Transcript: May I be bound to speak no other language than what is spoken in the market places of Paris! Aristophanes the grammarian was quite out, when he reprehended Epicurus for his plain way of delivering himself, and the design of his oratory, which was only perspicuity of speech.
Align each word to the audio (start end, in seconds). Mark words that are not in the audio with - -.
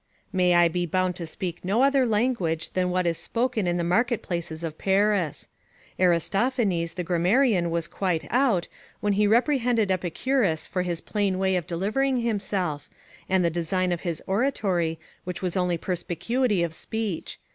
May 0.33 0.55
I 0.55 0.67
be 0.67 0.87
bound 0.87 1.15
to 1.17 1.27
speak 1.27 1.63
no 1.63 1.83
other 1.83 2.07
language 2.07 2.71
than 2.73 2.89
what 2.89 3.05
is 3.05 3.19
spoken 3.19 3.67
in 3.67 3.77
the 3.77 3.83
market 3.83 4.23
places 4.23 4.63
of 4.63 4.79
Paris! 4.79 5.47
Aristophanes 5.99 6.95
the 6.95 7.03
grammarian 7.03 7.69
was 7.69 7.87
quite 7.87 8.25
out, 8.31 8.67
when 8.99 9.13
he 9.13 9.27
reprehended 9.27 9.91
Epicurus 9.91 10.65
for 10.65 10.81
his 10.81 11.01
plain 11.01 11.37
way 11.37 11.55
of 11.55 11.67
delivering 11.67 12.21
himself, 12.21 12.89
and 13.29 13.45
the 13.45 13.51
design 13.51 13.91
of 13.91 14.01
his 14.01 14.23
oratory, 14.25 14.97
which 15.23 15.43
was 15.43 15.55
only 15.55 15.77
perspicuity 15.77 16.63
of 16.63 16.73
speech. 16.73 17.39